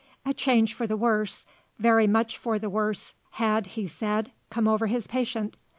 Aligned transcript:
A 0.25 0.33
change 0.33 0.73
for 0.73 0.87
the 0.87 0.97
worse, 0.97 1.45
very 1.77 2.07
much 2.07 2.35
for 2.35 2.57
the 2.57 2.71
worse, 2.71 3.13
had, 3.33 3.67
he 3.77 3.85
said, 3.85 4.31
come 4.49 4.67
over 4.67 4.87
his 4.87 5.05
patient. 5.05 5.57